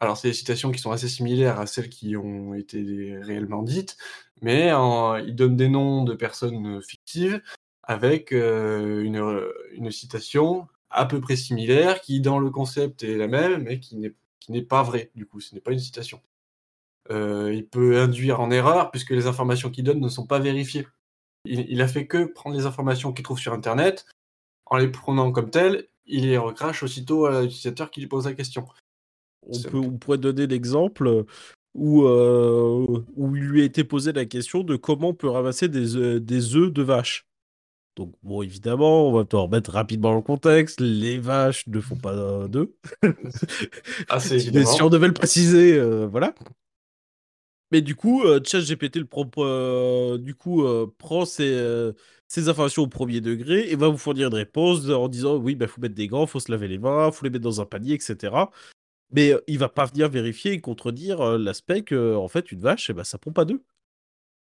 [0.00, 3.96] Alors, c'est des citations qui sont assez similaires à celles qui ont été réellement dites,
[4.42, 4.72] mais
[5.24, 7.40] il donne des noms de personnes fictives
[7.84, 13.62] avec euh, une, citation à peu près similaire qui, dans le concept, est la même,
[13.62, 13.96] mais qui
[14.48, 16.20] n'est pas vraie, du coup, ce n'est pas une citation.
[17.10, 20.86] il peut induire en erreur puisque les informations qu'il donne ne sont pas vérifiées.
[21.44, 24.04] Il, a fait que prendre les informations qu'il trouve sur Internet,
[24.66, 28.34] en les prenant comme telles, il les recrache aussitôt à l'utilisateur qui lui pose la
[28.34, 28.66] question.
[29.46, 31.24] On, peut, pourrait donner l'exemple
[31.74, 35.68] où, euh, où il lui a été posé la question de comment on peut ramasser
[35.68, 37.26] des, œufs, des œufs de vache.
[37.96, 40.80] Donc, bon, évidemment, on va te remettre rapidement le contexte.
[40.80, 42.68] Les vaches ne font pas d'œufs.
[44.08, 46.34] Ah, c'est Mais si on devait le préciser, euh, voilà.
[47.70, 51.92] Mais du coup, euh, ChatGPT le euh, du coup, euh, prend ces,
[52.36, 55.68] informations au premier degré et va vous fournir une réponse en disant oui, il bah,
[55.68, 57.94] faut mettre des gants, faut se laver les mains, faut les mettre dans un panier,
[57.94, 58.34] etc.
[59.12, 62.92] Mais il va pas venir vérifier et contredire l'aspect que, en fait, une vache, eh
[62.92, 63.60] ben, ça prend pas d'œufs.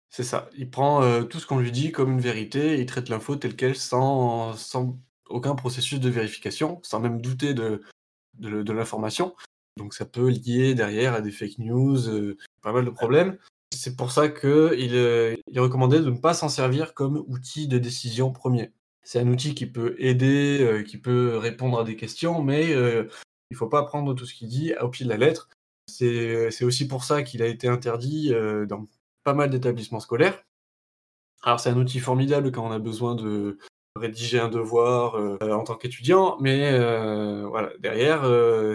[0.09, 0.49] C'est ça.
[0.57, 3.55] Il prend tout ce qu'on lui dit comme une vérité et il traite l'info telle
[3.55, 4.97] qu'elle sans, sans
[5.29, 7.81] aucun processus de vérification, sans même douter de,
[8.39, 9.33] de l'information.
[9.77, 13.37] Donc ça peut lier derrière à des fake news, pas mal de problèmes.
[13.77, 14.49] C'est pour ça qu'il
[14.95, 18.71] euh, il est recommandé de ne pas s'en servir comme outil de décision premier.
[19.03, 23.07] C'est un outil qui peut aider, euh, qui peut répondre à des questions, mais euh,
[23.49, 25.49] il ne faut pas prendre tout ce qu'il dit au pied de la lettre.
[25.89, 28.33] C'est aussi pour ça qu'il a été interdit
[28.67, 28.85] dans
[29.23, 30.43] pas mal d'établissements scolaires.
[31.43, 33.57] Alors c'est un outil formidable quand on a besoin de
[33.97, 36.71] rédiger un devoir en tant qu'étudiant, mais
[37.47, 38.23] voilà, derrière,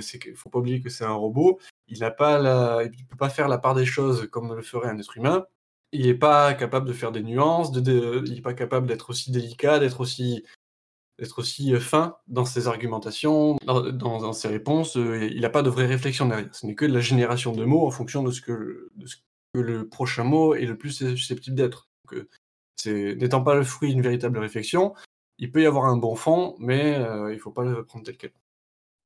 [0.00, 1.58] c'est qu'il faut pas oublier que c'est un robot
[1.92, 4.98] il n'a pas la, peut pas faire la part des choses comme le ferait un
[4.98, 5.46] être humain.
[5.92, 9.30] Il n'est pas capable de faire des nuances, de, il n'est pas capable d'être aussi
[9.30, 10.42] délicat, d'être aussi,
[11.18, 14.96] d'être aussi euh, fin dans ses argumentations, dans, ses réponses.
[14.96, 16.54] Euh, il n'a pas de vraie réflexion derrière.
[16.54, 18.90] Ce n'est que de la génération de mots en fonction de ce que,
[19.52, 21.88] que le prochain mot est le plus susceptible d'être.
[22.86, 24.94] N'étant pas le fruit d'une véritable réflexion,
[25.38, 28.04] il peut y avoir un bon fond, mais euh, il ne faut pas le prendre
[28.04, 28.32] tel quel.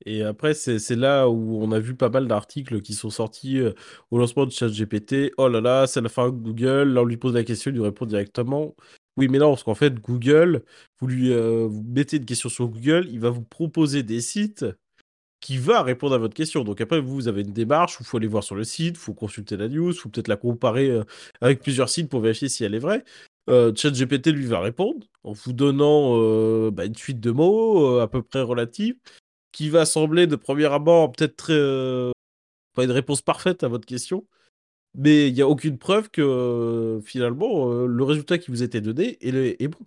[0.05, 3.73] Et après, c'est là où on a vu pas mal d'articles qui sont sortis euh,
[4.11, 5.33] au lancement de ChatGPT.
[5.39, 6.93] Oh là là, c'est la fin de Google.
[6.93, 8.75] Là, on lui pose la question, il lui répond directement.
[9.17, 10.63] Oui, mais non, parce qu'en fait, Google,
[11.01, 14.67] vous lui euh, mettez une question sur Google, il va vous proposer des sites
[15.41, 16.65] qui va répondre à votre question.
[16.65, 18.99] Donc après, vous, vous avez une démarche il faut aller voir sur le site, il
[18.99, 21.01] faut consulter la news, il faut peut-être la comparer
[21.41, 23.05] avec plusieurs sites pour vérifier si elle est vraie.
[23.49, 26.19] ChatGPT lui va répondre en vous donnant
[26.71, 28.97] bah, une suite de mots à peu près relative
[29.57, 32.13] qui va sembler de premier abord peut-être euh,
[32.75, 34.27] pas une réponse parfaite à votre question,
[34.95, 38.83] mais il n'y a aucune preuve que euh, finalement euh, le résultat qui vous été
[38.83, 39.79] donné est, bon.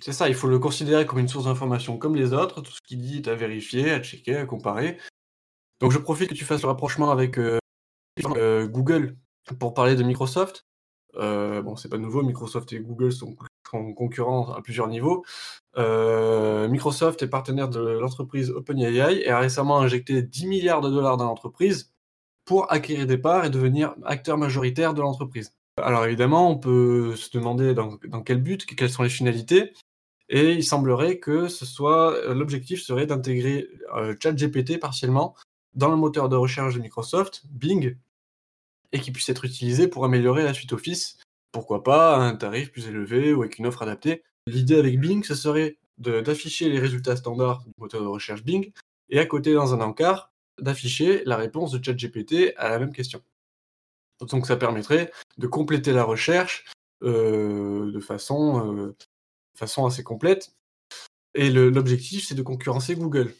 [0.00, 2.80] C'est ça, il faut le considérer comme une source d'information comme les autres, tout ce
[2.86, 4.96] qu'il dit est à vérifier, à checker, à comparer.
[5.80, 7.36] Donc je profite que tu fasses le rapprochement avec
[8.22, 9.16] Google
[9.58, 10.66] pour parler de Microsoft.
[11.14, 13.34] Bon, c'est pas nouveau, Microsoft et Google sont
[13.94, 15.24] concurrents à plusieurs niveaux.
[15.76, 21.16] Euh, Microsoft est partenaire de l'entreprise OpenAI et a récemment injecté 10 milliards de dollars
[21.16, 21.92] dans l'entreprise
[22.44, 25.54] pour acquérir des parts et devenir acteur majoritaire de l'entreprise.
[25.76, 29.72] Alors évidemment, on peut se demander dans, quel but, quelles sont les finalités,
[30.28, 35.34] et il semblerait que ce soit l'objectif serait d'intégrer euh, ChatGPT partiellement
[35.74, 37.96] dans le moteur de recherche de Microsoft, Bing,
[38.92, 41.18] et qui puisse être utilisé pour améliorer la suite Office
[41.52, 44.22] pourquoi pas un tarif plus élevé ou avec une offre adaptée.
[44.46, 48.72] L'idée avec Bing, ce serait d'afficher les résultats standards du moteur de recherche Bing
[49.10, 53.22] et à côté, dans un encart, d'afficher la réponse de ChatGPT à la même question.
[54.20, 56.64] Donc ça permettrait de compléter la recherche
[57.02, 58.96] euh, de façon, euh,
[59.56, 60.54] façon assez complète.
[61.34, 63.34] Et l'objectif, c'est de concurrencer Google.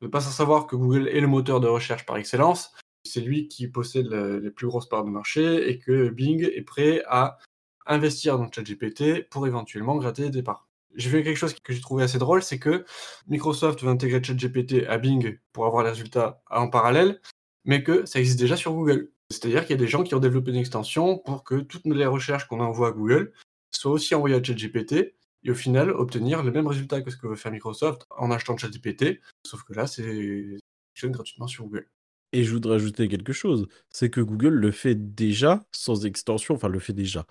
[0.00, 2.72] Ne pas savoir que Google est le moteur de recherche par excellence,
[3.04, 7.02] c'est lui qui possède les plus grosses parts de marché et que Bing est prêt
[7.08, 7.38] à
[7.86, 10.68] investir dans ChatGPT pour éventuellement gratter des parts.
[10.94, 12.84] J'ai vu quelque chose que j'ai trouvé assez drôle, c'est que
[13.26, 17.20] Microsoft veut intégrer ChatGPT à Bing pour avoir les résultats en parallèle,
[17.64, 19.10] mais que ça existe déjà sur Google.
[19.30, 22.06] C'est-à-dire qu'il y a des gens qui ont développé une extension pour que toutes les
[22.06, 23.32] recherches qu'on envoie à Google
[23.70, 27.26] soient aussi envoyées à ChatGPT et au final obtenir le même résultat que ce que
[27.26, 30.58] veut faire Microsoft en achetant ChatGPT, sauf que là c'est
[31.04, 31.88] gratuitement sur Google.
[32.32, 36.68] Et je voudrais ajouter quelque chose, c'est que Google le fait déjà sans extension, enfin
[36.68, 37.26] le fait déjà.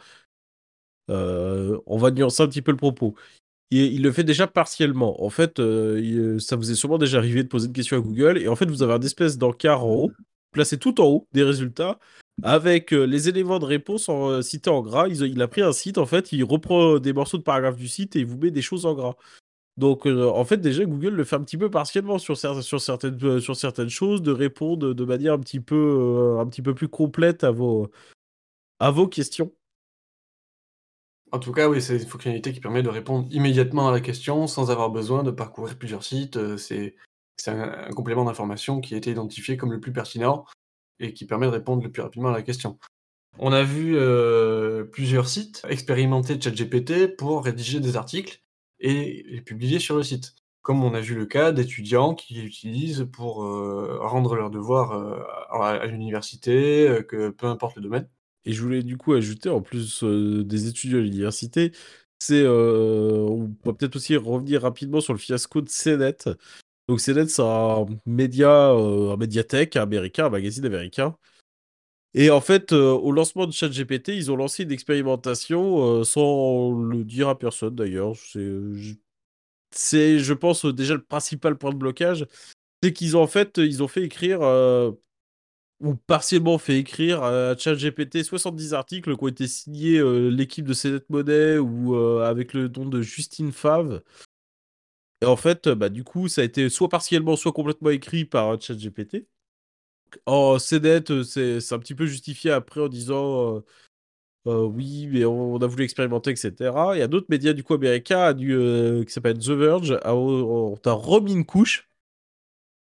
[1.09, 3.15] Euh, on va nuancer un petit peu le propos.
[3.71, 5.23] Il, le fait déjà partiellement.
[5.23, 8.37] En fait, euh, ça vous est sûrement déjà arrivé de poser une question à Google
[8.37, 10.11] et en fait vous avez un espèce d'encart en haut,
[10.51, 11.97] placé tout en haut des résultats,
[12.43, 15.07] avec euh, les éléments de réponse en, cités en gras.
[15.07, 17.87] Il, il, a pris un site, en fait, il reprend des morceaux de paragraphes du
[17.87, 19.15] site et il vous met des choses en gras.
[19.81, 23.17] Donc, euh, en fait, déjà, Google le fait un petit peu partiellement sur, sur, certaines,
[23.23, 26.75] euh, sur certaines choses, de répondre de manière un petit peu, euh, un petit peu
[26.75, 27.89] plus complète à vos,
[28.79, 29.51] à vos questions.
[31.31, 34.45] En tout cas, oui, c'est une fonctionnalité qui permet de répondre immédiatement à la question
[34.45, 36.37] sans avoir besoin de parcourir plusieurs sites.
[36.57, 36.93] C'est
[37.47, 40.45] un, complément d'information qui a été identifié comme le plus pertinent
[40.99, 42.77] et qui permet de répondre le plus rapidement à la question.
[43.39, 43.97] On a vu
[44.91, 48.43] plusieurs sites expérimenter ChatGPT pour rédiger des articles
[48.81, 50.35] et les publier sur le site.
[50.61, 55.19] Comme on a vu le cas d'étudiants qui l'utilisent pour euh, rendre leurs devoirs euh,
[55.49, 58.07] à, l'université, euh, que peu importe le domaine.
[58.45, 61.71] Et je voulais du coup ajouter, en plus des étudiants à l'université,
[62.19, 66.17] c'est on peut peut-être aussi revenir rapidement sur le fiasco de CNET.
[66.87, 71.15] Donc CNET, c'est un média, un médiathèque américain, un magazine américain,
[72.13, 76.73] et en fait, euh, au lancement de ChatGPT, ils ont lancé une expérimentation euh, sans
[76.73, 78.15] le dire à personne d'ailleurs.
[79.73, 82.25] C'est, je pense, déjà le principal point de blocage.
[82.83, 84.91] C'est qu'ils ont en fait, ils ont fait écrire, euh,
[85.81, 91.05] ou partiellement fait écrire à ChatGPT 70 articles qui ont été signés l'équipe de CNET
[91.09, 94.01] Money ou avec le nom de Justine Fave.
[95.21, 98.59] Et en fait, bah, du coup, ça a été soit partiellement, soit complètement écrit par
[98.61, 99.27] ChatGPT.
[100.25, 103.63] Oh, CNET, c'est un petit peu justifié après en disant
[104.47, 106.71] Euh, oui, mais on, a voulu expérimenter, etc.
[106.95, 111.33] Il y a d'autres médias du coup américains euh, qui s'appellent The Verge ont remis
[111.33, 111.87] une couche.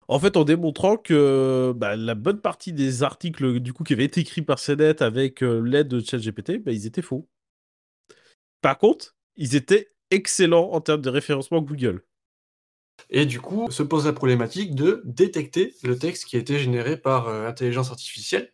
[0.09, 4.05] En fait, en démontrant que bah, la bonne partie des articles du coup qui avaient
[4.05, 7.29] été écrits par CNET avec euh, l'aide de ChatGPT, bah, ils étaient faux.
[8.61, 12.03] Par contre, ils étaient excellents en termes de référencement Google.
[13.11, 16.97] Et du coup, se pose la problématique de détecter le texte qui a été généré
[16.97, 18.53] par intelligence artificielle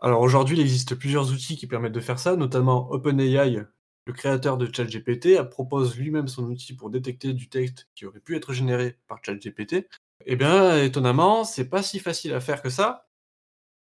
[0.00, 3.66] alors aujourd'hui, il existe plusieurs outils qui permettent de faire ça, notamment OpenAI,
[4.06, 8.34] le créateur de ChatGPT, propose lui-même son outil pour détecter du texte qui aurait pu
[8.34, 9.88] être généré par ChatGPT.
[10.24, 13.08] Eh bien, étonnamment, c'est pas si facile à faire que ça,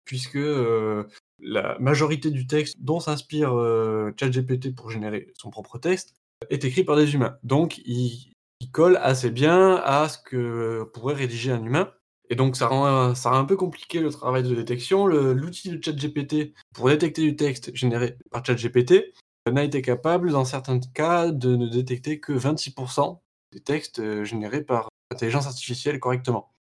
[0.03, 6.15] puisque euh, la majorité du texte dont s'inspire euh, ChatGPT pour générer son propre texte
[6.49, 7.37] est écrit par des humains.
[7.43, 8.33] Donc, il
[8.67, 11.91] colle assez bien à ce que pourrait rédiger un humain.
[12.29, 15.07] Et donc ça rend, un peu compliqué le travail de détection.
[15.07, 19.13] L'outil de ChatGPT pour détecter du texte généré par ChatGPT
[19.51, 23.19] n'a été capable, dans certains cas, de ne détecter que 26%
[23.51, 26.53] des textes euh, générés par intelligence artificielle correctement.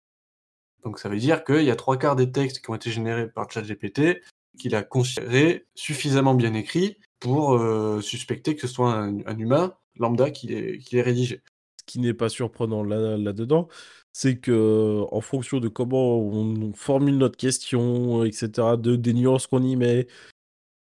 [0.85, 3.29] Donc ça veut dire qu'il y a trois quarts des textes qui ont été générés
[3.29, 4.23] par ChatGPT
[4.59, 10.31] qu'il a considéré suffisamment bien écrits pour euh, suspecter que ce soit un, humain lambda
[10.31, 11.43] qui les rédigé.
[11.89, 13.69] Qui n'est pas surprenant là-dedans,
[14.13, 19.63] c'est que en fonction de comment on formule notre question, etc., de, des nuances qu'on
[19.63, 20.07] y met,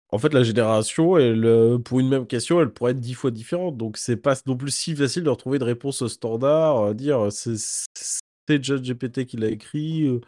[0.09, 3.75] en fait, la génération, elle, pour une même question, elle pourrait être dix fois différente.
[3.75, 9.25] Donc, c'est pas non plus si facile de retrouver de réponse standard, dire c'est GPT
[9.25, 10.07] qui l'a écrit.
[10.07, 10.21] Euh.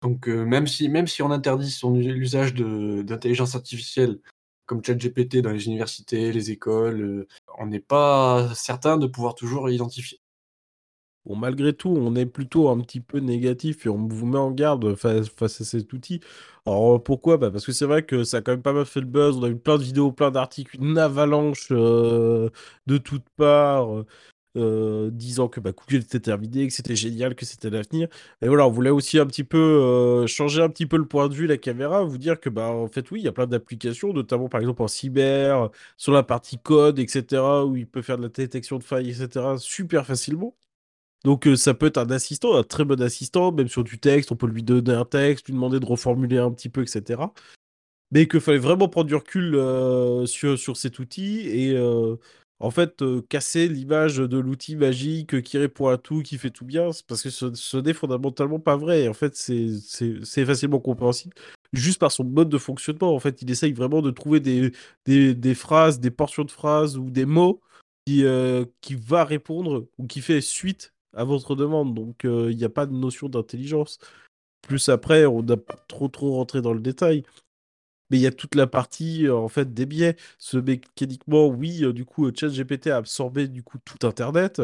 [0.00, 4.18] Donc, euh, même, si, même si on interdit son l'usage d'intelligence artificielle
[4.72, 9.68] comme ChatGPT dans les universités, les écoles, euh, on n'est pas certain de pouvoir toujours
[9.68, 10.18] l'identifier.
[11.26, 14.50] Bon, malgré tout, on est plutôt un petit peu négatif et on vous met en
[14.50, 16.20] garde face, à cet outil.
[16.66, 17.36] Alors pourquoi?
[17.36, 19.36] Bah Parce que c'est vrai que ça a quand même pas mal fait le buzz.
[19.36, 22.48] On a eu plein de vidéos, plein d'articles, une avalanche euh,
[22.86, 24.04] de toutes parts.
[24.58, 28.08] Euh, disant que bah, Google était terminé, que c'était génial, que c'était l'avenir.
[28.42, 31.28] Et voilà, on voulait aussi un petit peu euh, changer un petit peu le point
[31.30, 33.46] de vue, la caméra, vous dire que bah en fait oui, il y a plein
[33.46, 38.18] d'applications, notamment par exemple en cyber, sur la partie code, etc., où il peut faire
[38.18, 40.54] de la détection de failles, etc., super facilement.
[41.24, 44.32] Donc euh, ça peut être un assistant, un très bon assistant, même sur du texte,
[44.32, 47.22] on peut lui donner un texte, lui demander de reformuler un petit peu, etc.
[48.10, 49.52] Mais qu'il fallait vraiment prendre du recul
[50.26, 51.74] sur, sur cet outil et
[52.62, 56.90] en fait casser l'image de l'outil magique qui répond à tout, qui fait tout bien,
[57.06, 59.08] parce que ce, n'est fondamentalement pas vrai.
[59.08, 61.34] en fait, c'est facilement compréhensible
[61.72, 63.14] juste par son mode de fonctionnement.
[63.14, 67.26] En fait, il essaye vraiment de trouver des, phrases, des portions de phrases ou des
[67.26, 67.60] mots
[68.06, 68.24] qui,
[68.80, 71.94] qui va répondre ou qui fait suite à votre demande.
[71.94, 73.98] Donc, euh, il n'y a pas de notion d'intelligence.
[74.62, 77.24] Plus après, on n'a pas trop trop rentré dans le détail.
[78.12, 80.16] Mais il y a toute la partie euh, en fait des biais.
[80.38, 84.62] Ce mécaniquement, oui, euh, du coup, ChatGPT a absorbé du coup tout Internet.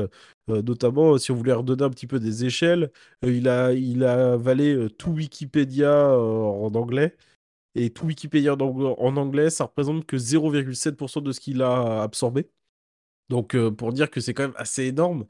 [0.49, 2.91] notamment, si on voulait redonner un petit peu des échelles,
[3.23, 7.17] il a il a avalé tout Wikipédia en anglais.
[7.75, 12.51] Et tout Wikipédia en anglais, ça représente que 0,7% de ce qu'il a absorbé.
[13.31, 15.27] Donc, pour dire que c'est quand même assez énorme.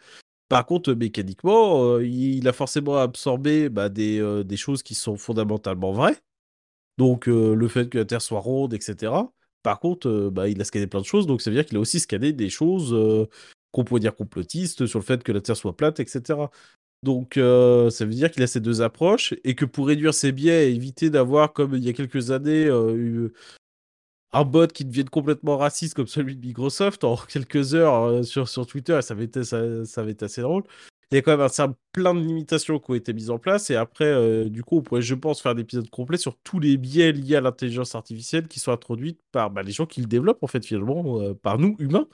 [0.48, 5.92] Par contre, mécaniquement, euh, il a forcément absorbé bah, des, des, choses qui sont fondamentalement
[5.92, 6.18] vraies.
[6.98, 9.12] Donc, euh, le fait que la Terre soit ronde, etc.
[9.62, 11.26] Par contre, euh, bah, il a scanné plein de choses.
[11.26, 12.94] Donc, ça veut dire qu'il a aussi scanné des choses
[13.72, 16.50] qu'on pourrait dire complotistes sur le fait que la Terre soit plate, etc.
[17.04, 20.70] Donc, ça veut dire qu'il a ces deux approches et que pour réduire ses biais
[20.70, 22.68] et éviter d'avoir, comme il y a quelques années,
[24.32, 28.48] un bot qui devienne complètement raciste comme celui de Microsoft en quelques heures euh, sur,
[28.48, 29.56] sur Twitter, ça avait, été, ça
[29.96, 30.64] avait été assez drôle.
[31.11, 33.71] Il y a quand même un, plein de limitations qui ont été mises en place
[33.71, 36.61] et après, euh, du coup, on pourrait, je pense, faire un épisode complet sur tous
[36.61, 40.07] les biais liés à l'intelligence artificielle qui sont introduits par bah, les gens qui le
[40.07, 42.09] développent, en fait, finalement, euh, par nous, humains.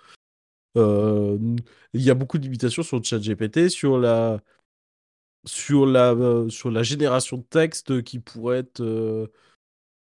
[0.76, 4.40] il y a beaucoup de limitations sur le chat GPT, sur la,
[5.44, 6.14] sur la,
[6.48, 8.82] sur la génération de texte qui pourrait être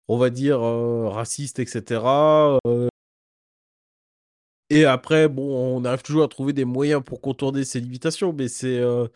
[0.09, 2.01] on va dire, euh, raciste, etc.
[2.67, 2.89] Euh.
[4.71, 8.49] Et après, bon, on arrive toujours à trouver des moyens pour contourner ces limitations, mais
[8.49, 8.79] c'est.
[8.79, 9.07] Euh,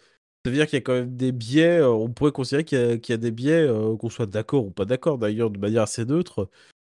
[0.44, 3.12] ça veut dire qu'il y a quand même des biais, on pourrait considérer qu'il y,
[3.12, 3.68] a des biais,
[3.98, 6.48] qu'on soit d'accord ou pas d'accord d'ailleurs, de manière assez neutre,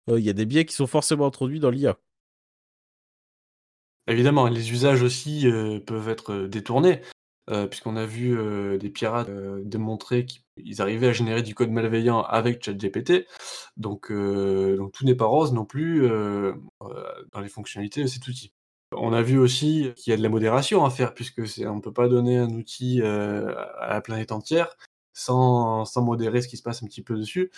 [0.08, 2.00] il y a des biais qui sont forcément introduits dans l'IA.
[4.08, 5.46] Évidemment, les usages aussi
[5.86, 7.02] peuvent être détournés.
[7.50, 10.43] Euh, puisqu'on a vu euh, des pirates euh, démontrer qu'ils
[10.80, 13.28] arrivaient à générer du code malveillant avec ChatGPT.
[13.78, 16.08] Donc, donc tout n'est pas rose non plus
[16.80, 18.54] dans les fonctionnalités de cet outil.
[18.96, 21.82] On a vu aussi qu'il y a de la modération à faire, puisque on ne
[21.82, 24.76] peut pas donner un outil à la planète entière.
[25.14, 27.52] Sans, modérer ce qui se passe un petit peu dessus.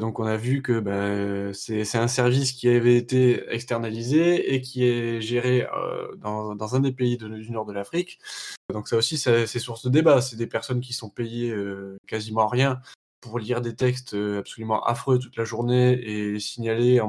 [0.00, 4.84] donc on a vu que ben, c'est un service qui avait été externalisé et qui
[4.84, 5.66] est géré
[6.18, 8.18] dans, dans, un des pays du nord de l'Afrique.
[8.72, 10.20] Donc ça aussi, c'est source de débat.
[10.20, 11.54] C'est des personnes qui sont payées
[12.06, 12.80] quasiment rien
[13.20, 17.00] pour lire des textes absolument affreux toute la journée et signaler,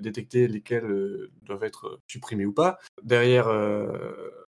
[0.00, 2.78] détecter lesquels doivent être supprimés ou pas.
[3.02, 3.46] Derrière,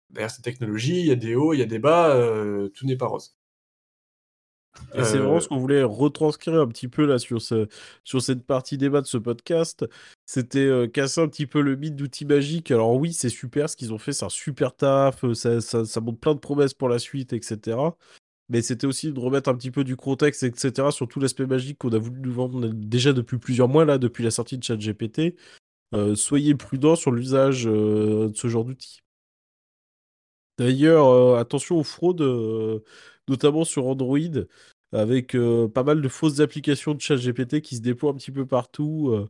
[0.09, 2.15] derrière ces technologies, il y a des hauts, il y a des bas,
[2.73, 3.36] tout n'est pas rose.
[4.95, 7.67] Et c'est vraiment ce qu'on voulait retranscrire un petit peu là sur, ce,
[8.03, 9.85] sur cette partie débat de ce podcast.
[10.25, 12.71] C'était casser un petit peu le mythe d'outils magiques.
[12.71, 16.01] Alors oui, c'est super ce qu'ils ont fait, c'est un super taf, ça, ça, ça
[16.01, 17.77] montre plein de promesses pour la suite, etc
[18.49, 21.79] mais c'était aussi de remettre un petit peu du contexte, etc., sur tout l'aspect magique
[21.79, 25.35] qu'on a voulu nous vendre déjà depuis plusieurs mois, là, depuis la sortie de ChatGPT.
[25.93, 28.99] Euh, soyez prudents sur l'usage euh, de ce genre d'outils.
[30.57, 32.21] D'ailleurs, euh, attention aux fraudes,
[33.27, 34.17] notamment sur Android,
[34.93, 35.35] avec
[35.73, 39.27] pas mal de fausses applications de ChatGPT qui se déploient un petit peu partout.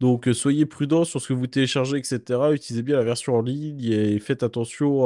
[0.00, 2.20] donc, soyez prudents sur ce que vous téléchargez, etc.
[2.52, 5.04] Utilisez bien la version en ligne et faites attention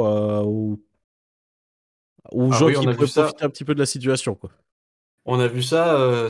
[2.31, 4.51] aux ah gens qui pourraient profiter un petit peu de la situation, quoi.
[5.25, 6.29] On a vu ça, euh,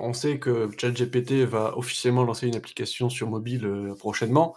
[0.00, 4.56] on sait que ChatGPT va officiellement lancer une application sur mobile euh, prochainement.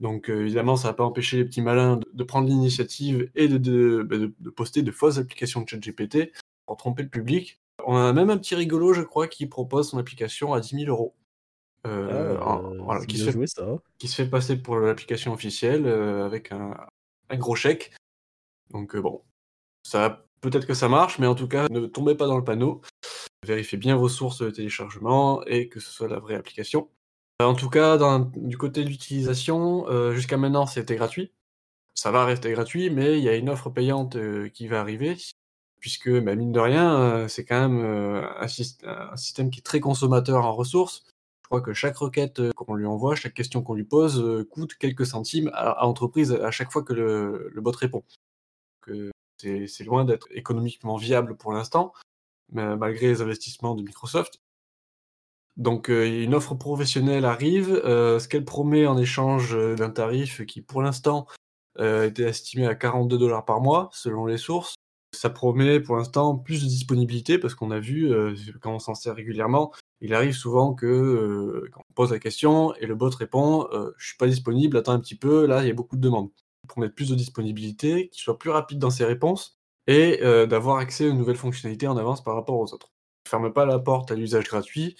[0.00, 3.58] Donc euh, évidemment, ça va pas empêcher les petits malins de, prendre l'initiative et bah,
[3.58, 6.32] de, de, poster de fausses applications de ChatGPT
[6.66, 7.60] pour tromper le public.
[7.86, 10.90] On a même un petit rigolo, je crois, qui propose son application à 10 000
[10.90, 11.14] euros.
[13.08, 13.78] Qui, se fait, ça.
[13.98, 16.76] Qui se fait passer pour l'application officielle avec un,
[17.30, 17.94] un, gros chèque.
[18.70, 19.22] Donc bon,
[19.82, 22.82] ça, peut-être que ça marche, mais en tout cas, ne tombez pas dans le panneau.
[23.46, 26.90] Vérifiez bien vos sources de téléchargement et que ce soit la vraie application.
[27.40, 27.98] Euh, en tout cas,
[28.36, 31.32] du côté de l'utilisation, euh, jusqu'à maintenant, c'était gratuit.
[31.94, 35.16] Ça va rester gratuit, mais il y a une offre payante euh, qui va arriver,
[35.80, 38.48] puisque, bah, mine de rien, c'est quand même un,
[39.16, 41.04] système qui est très consommateur en ressources.
[41.42, 45.06] Je crois que chaque requête qu'on lui envoie, chaque question qu'on lui pose, coûte quelques
[45.06, 48.04] centimes à, l'entreprise à chaque fois que le, bot répond
[49.38, 51.94] c'est loin d'être économiquement viable pour l'instant,
[52.52, 54.38] malgré les investissements de Microsoft.
[55.60, 60.44] Donc euh, une offre professionnelle arrive, euh, ce qu'elle promet en échange euh, d'un tarif
[60.46, 61.26] qui pour l'instant
[61.78, 64.74] était estimé à 42 dollars par mois selon les sources.
[65.16, 68.12] Ça promet pour l'instant plus de disponibilité parce qu'on a vu,
[68.60, 72.86] quand on s'en sert régulièrement, il arrive souvent que quand on pose la question et
[72.86, 75.74] le bot répond Je suis pas disponible, attends un petit peu, là il y a
[75.74, 76.28] beaucoup de demandes
[76.68, 79.56] pour mettre plus de disponibilité, qu'il soit plus rapide dans ses réponses
[79.86, 82.92] et d'avoir accès aux nouvelles fonctionnalités en avance par rapport aux autres.
[83.26, 84.96] Ferme pas la porte à l'usage gratuit.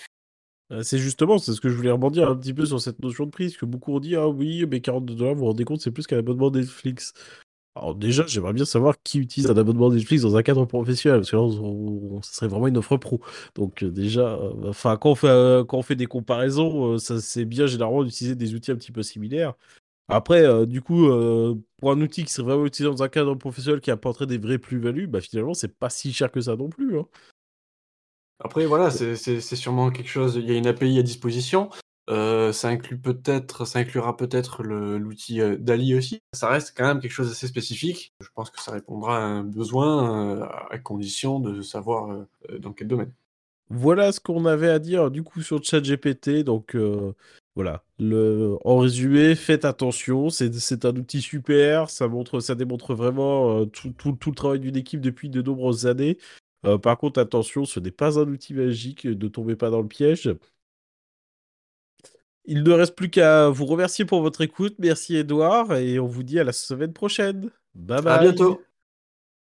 [0.72, 3.26] Euh, c'est justement, c'est ce que je voulais rebondir un petit peu sur cette notion
[3.26, 5.80] de prix, que beaucoup ont dit, ah oui, mais 42 dollars, vous vous rendez compte,
[5.80, 7.12] c'est plus qu'un abonnement Netflix.
[7.76, 11.30] Alors déjà, j'aimerais bien savoir qui utilise un abonnement Netflix dans un cadre professionnel, parce
[11.30, 13.20] que là, ce serait vraiment une offre pro.
[13.54, 15.28] Donc euh, déjà, enfin, quand, on fait,
[15.72, 19.54] on des comparaisons, ça c'est bien généralement d'utiliser des outils un petit peu similaires.
[20.10, 23.34] Après, euh, du coup, euh, pour un outil qui serait vraiment utilisé dans un cadre
[23.36, 26.68] professionnel qui apporterait des vraies plus-values, bah, finalement, c'est pas si cher que ça non
[26.68, 26.98] plus.
[26.98, 27.06] Hein.
[28.40, 30.36] Après, voilà, c'est sûrement quelque chose.
[30.36, 31.70] Il y a une API à disposition.
[32.08, 36.20] Euh, ça inclut peut-être, ça inclura peut-être l'outil DALI aussi.
[36.32, 38.14] Ça reste quand même quelque chose d'assez spécifique.
[38.20, 42.26] Je pense que ça répondra à un besoin à condition de savoir
[42.58, 43.12] dans quel domaine.
[43.68, 46.42] Voilà ce qu'on avait à dire du coup sur ChatGPT.
[46.42, 46.74] Donc
[47.56, 47.82] voilà.
[47.98, 48.56] Le...
[48.64, 50.30] En résumé, faites attention.
[50.30, 51.90] C'est un outil super.
[51.90, 53.92] Ça, montre, ça démontre vraiment euh, tout,
[54.26, 56.18] le travail d'une équipe depuis de nombreuses années.
[56.66, 59.04] Euh, par contre, attention, ce n'est pas un outil magique.
[59.04, 60.34] Ne tombez pas dans le piège.
[62.44, 64.74] Il ne reste plus qu'à vous remercier pour votre écoute.
[64.78, 67.50] Merci Edouard et on vous dit à la semaine prochaine.
[67.74, 68.12] Bye bye.
[68.14, 68.60] À bientôt.